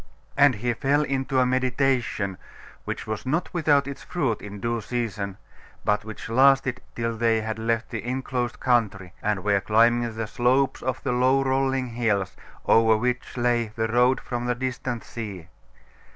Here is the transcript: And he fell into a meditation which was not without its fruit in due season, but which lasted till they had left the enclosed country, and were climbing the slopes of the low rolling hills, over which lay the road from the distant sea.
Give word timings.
And 0.35 0.55
he 0.55 0.73
fell 0.73 1.03
into 1.03 1.37
a 1.39 1.45
meditation 1.45 2.39
which 2.85 3.05
was 3.05 3.23
not 3.23 3.53
without 3.53 3.85
its 3.87 4.01
fruit 4.01 4.41
in 4.41 4.59
due 4.59 4.81
season, 4.81 5.37
but 5.85 6.03
which 6.03 6.27
lasted 6.27 6.81
till 6.95 7.15
they 7.15 7.41
had 7.41 7.59
left 7.59 7.91
the 7.91 8.03
enclosed 8.03 8.59
country, 8.59 9.13
and 9.21 9.43
were 9.43 9.61
climbing 9.61 10.15
the 10.15 10.25
slopes 10.25 10.81
of 10.81 11.03
the 11.03 11.11
low 11.11 11.43
rolling 11.43 11.89
hills, 11.89 12.35
over 12.65 12.97
which 12.97 13.37
lay 13.37 13.67
the 13.75 13.87
road 13.89 14.19
from 14.19 14.45
the 14.47 14.55
distant 14.55 15.03
sea. 15.03 15.49